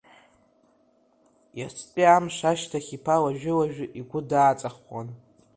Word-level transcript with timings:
Иацтәи 1.59 2.05
амш 2.15 2.37
ашьҭахь 2.51 2.91
иԥа 2.97 3.15
уажәы-уажәы 3.23 3.85
игәы 3.99 4.19
дааҵаххуан. 4.29 5.07